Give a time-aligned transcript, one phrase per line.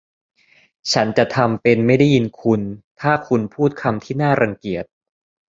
[0.91, 2.61] ฉันจะทำเป็นไม่ได้ยินคุณ
[3.01, 4.85] ถ้าคุณพูดคำที่น่ารังเกียจ